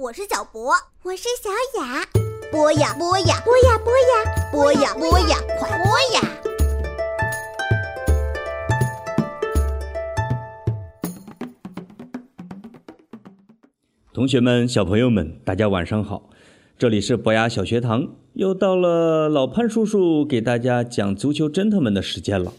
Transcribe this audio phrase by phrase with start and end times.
[0.00, 0.70] 我是小博，
[1.02, 1.50] 我是小
[1.80, 2.06] 雅。
[2.52, 4.08] 播呀播呀播呀播呀
[4.52, 6.20] 播呀播呀，快播呀！
[14.14, 16.30] 同学们、小朋友们，大家晚上好！
[16.78, 22.52] 这里是博雅小学堂，又到了老潘叔叔给大家讲足球侦探们的时间了。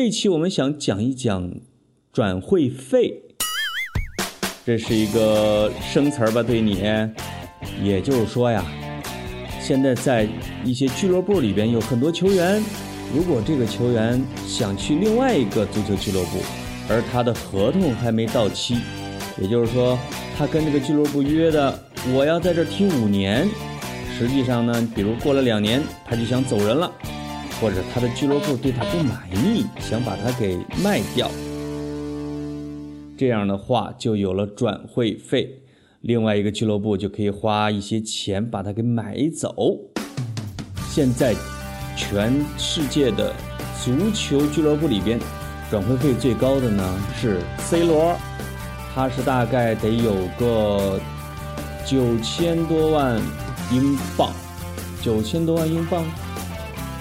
[0.00, 1.52] 这一期我们想讲一讲
[2.10, 3.20] 转会费，
[4.64, 6.42] 这是一个生词儿吧？
[6.42, 6.82] 对你，
[7.82, 8.64] 也就是说呀，
[9.60, 10.26] 现在在
[10.64, 12.64] 一些俱乐部里边有很多球员，
[13.14, 16.38] 如果这个球员想去另外一个足球俱乐部，
[16.88, 18.78] 而他的合同还没到期，
[19.38, 19.98] 也就是说，
[20.34, 21.78] 他跟这个俱乐部约的
[22.14, 23.46] 我要在这踢五年，
[24.18, 26.90] 实际上呢，比如过了两年，他就想走人了。
[27.60, 31.30] 或者他的俱乐部对他不满意，想把他给卖掉，
[33.18, 35.60] 这样的话就有了转会费，
[36.00, 39.76] 另外一个俱乐部就可以花一些钱把他给买走。
[40.88, 41.34] 现在，
[41.94, 43.32] 全世界的
[43.84, 45.20] 足球俱乐部里边，
[45.70, 46.82] 转会费最高的呢
[47.20, 48.16] 是 C 罗，
[48.94, 50.98] 他是大概得有个
[51.86, 53.20] 九千多万
[53.70, 54.32] 英镑，
[55.02, 56.02] 九千多万英镑。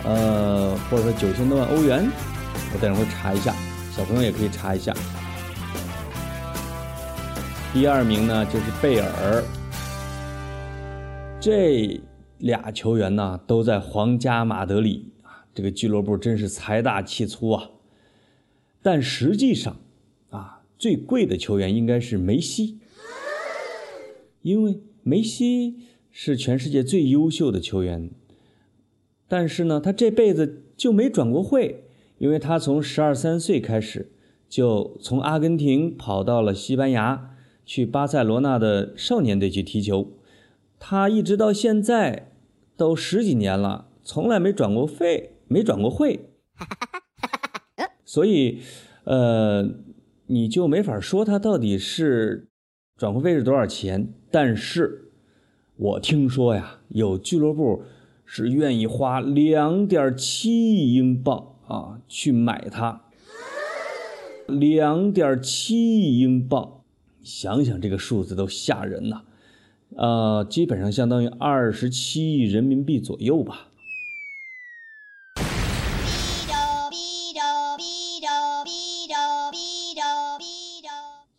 [0.05, 2.09] 呃，或者说九千多万欧元，
[2.73, 3.53] 我等会查一下，
[3.92, 4.94] 小朋友也可以查一下。
[7.73, 9.44] 第二名呢就是贝尔，
[11.39, 12.02] 这
[12.39, 17.70] 俩球员呢都在皇家马德里啊，这个俱乐部真是财大气粗啊。
[18.81, 19.76] 但实际上
[20.30, 22.80] 啊，最贵的球员应该是梅西，
[24.42, 25.76] 因为梅西
[26.10, 28.10] 是全世界最优秀的球员。
[29.30, 31.84] 但是呢，他这辈子就没转过会，
[32.17, 34.12] 因为他从十二三岁开始，
[34.50, 40.14] 就从阿根廷跑到了西班牙，去巴塞罗那的少年队去踢球。
[40.80, 42.32] 他一直到现在
[42.76, 46.32] 都十几年了，从来没转过费，没转过会。
[48.04, 48.61] 所以，
[49.04, 49.70] 呃，
[50.26, 52.48] 你就没法说他到底是
[52.98, 54.11] 转会费是多少钱。
[54.32, 55.11] 但是，
[55.76, 57.84] 我听说呀，有俱乐部。
[58.32, 63.02] 是愿意花两点七亿英镑啊去买它，
[64.45, 66.82] 两点七亿英镑，
[67.23, 69.23] 想想这个数字都吓人呐，
[69.95, 73.66] 呃，基本上相当于二十七亿人民币左右吧。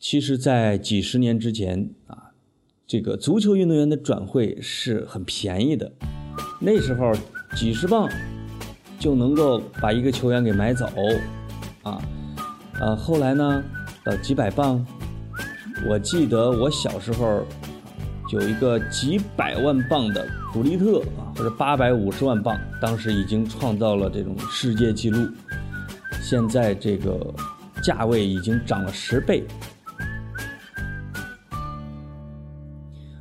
[0.01, 2.33] 其实，在几十年之前啊，
[2.84, 5.93] 这个足球运动员的转会是很便宜的。
[6.62, 7.10] 那时候
[7.56, 8.06] 几十磅
[8.98, 10.87] 就能够把一个球员给买走，
[11.82, 11.98] 啊，
[12.78, 13.65] 呃，后来呢
[14.04, 14.84] 到几百磅，
[15.88, 17.43] 我记得我小时候
[18.31, 25.27] 有一个几百万磅的古利特啊，或者八百五十万磅，当时已经创造了这种世界纪录。
[26.21, 27.19] 现在这个
[27.82, 29.42] 价位已经涨了十倍。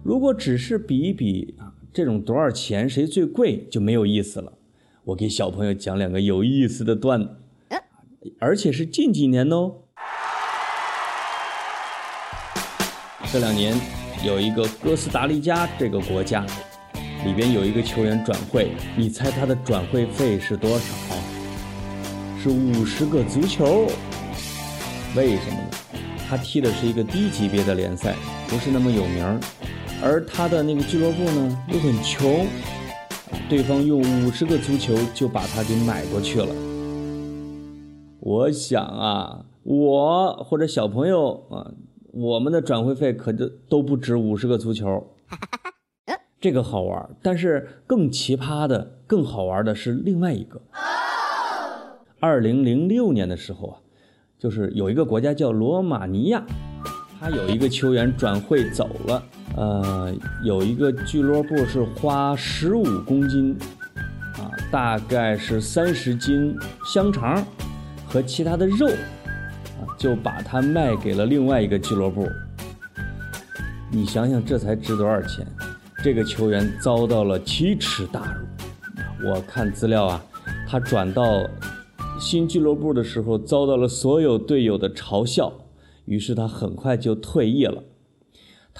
[0.04, 1.69] 如果只是比一比啊。
[1.92, 4.54] 这种多少钱谁最贵就没有意思了。
[5.06, 7.30] 我给小朋友讲两个有意思的段子，
[8.40, 9.74] 而且是近几年哦。
[13.32, 13.76] 这两年
[14.24, 16.46] 有一个哥斯达黎加这个国家，
[17.26, 20.96] 里边有一个球员转会，你猜他的转会费是多少？
[22.42, 23.88] 是五十个足球。
[25.16, 25.70] 为什么呢？
[26.30, 28.16] 他踢的是一个低级别的联赛，
[28.48, 29.40] 不是那么有名。
[30.02, 32.48] 而他的那个俱乐部呢又很穷，
[33.50, 36.48] 对方用五十个足球就把他给买过去了。
[38.22, 41.72] 我想啊，我或者小朋友啊，
[42.14, 45.16] 我们的转会费可就都不止五十个足球。
[46.40, 50.62] 这个好玩，但是更奇葩的、更好玩的是另外一个。
[52.22, 53.78] 二零零六年的时候啊，
[54.38, 56.46] 就是有一个国家叫罗马尼亚，
[57.20, 59.22] 他有一个球员转会走了。
[59.60, 63.58] 呃，有一个俱乐部是花十五公斤，
[64.38, 67.46] 啊，大概是三十斤香肠
[68.08, 72.26] 和其他的肉，啊，就把它卖给了另外一个俱乐部。
[73.92, 75.46] 你想想，这才值多少钱？
[76.02, 79.28] 这个球员遭到了奇耻大辱。
[79.30, 80.24] 我看资料啊，
[80.70, 81.46] 他转到
[82.18, 85.52] 新俱乐部的时候遭到了所有队友的嘲笑，
[86.06, 87.84] 于是他很快就退役了。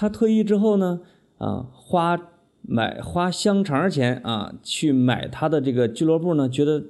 [0.00, 1.00] 他退役之后呢，
[1.36, 2.18] 啊，花
[2.62, 6.84] 买花香肠钱啊去买他的这个俱乐部呢，觉得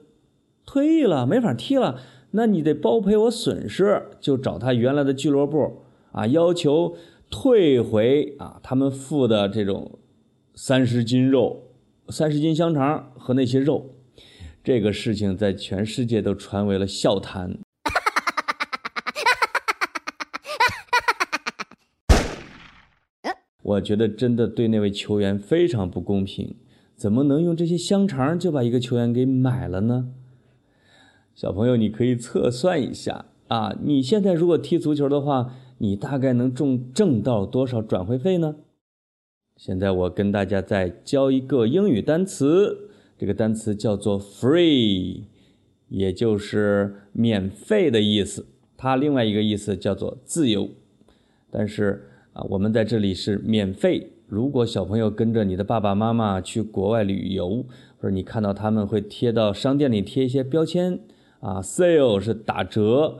[0.64, 6.94] 退役了没法踢了，那你得包赔我损失，就找他原来的俱乐部啊，要求
[7.28, 9.98] 退回啊他们付的这种。
[10.54, 11.62] 三十斤肉，
[12.08, 13.86] 三十斤香肠和那些肉，
[14.62, 17.58] 这个事情在全世界都传为了笑谈。
[23.70, 26.56] 我觉得真的对那位球员非常不公平，
[26.96, 30.08] 怎么能用这些香肠就把一个球员给买了呢？
[31.34, 38.56] 小朋友，你可以测算一下啊，你现在如果踢足球的话，你大概能挣挣到多少转会费呢？
[39.56, 45.24] 现在我跟大家再教一个英语单词，这个单词叫做 free，
[45.88, 48.46] 也就是免费的意思。
[48.76, 50.70] 它另外一个意思叫做自由。
[51.50, 54.12] 但是啊，我们在这里是免费。
[54.28, 57.64] 如果小朋友跟着你的爸爸妈妈去国外旅游，
[57.98, 61.00] 或者你看到他们会贴到商店里贴一些标签
[61.40, 63.18] 啊，sale 是打折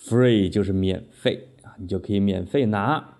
[0.00, 3.14] ，free 就是免费啊，你就可以免费拿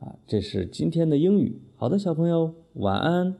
[0.00, 0.16] 啊。
[0.26, 1.60] 这是今天的英语。
[1.76, 3.34] 好的，小朋友，晚安。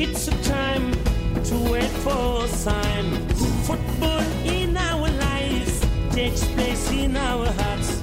[0.00, 0.92] It's a time
[1.44, 3.28] to wait for a sign.
[3.64, 5.80] Football in our lives
[6.10, 8.00] takes place in our hearts.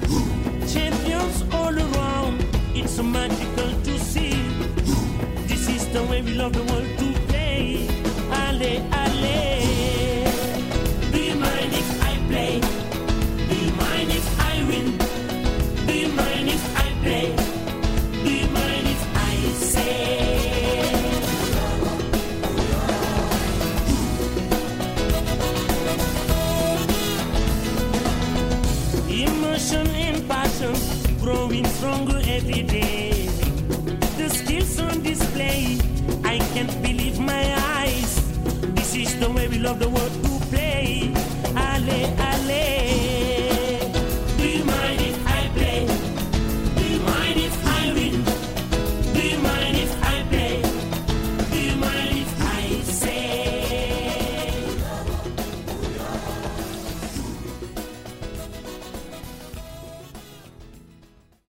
[0.74, 4.34] Champions all around, it's so magical to see.
[5.48, 7.05] This is the way we love the world
[31.56, 33.28] growing stronger every day.
[34.18, 35.80] The skills on display,
[36.24, 38.16] I can't believe my eyes.
[38.76, 40.25] This is the way we love the world.